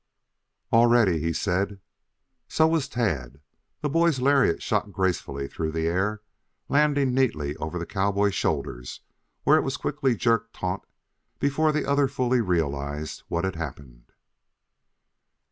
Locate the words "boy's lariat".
3.89-4.63